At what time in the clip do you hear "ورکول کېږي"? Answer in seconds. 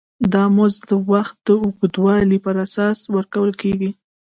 3.15-3.91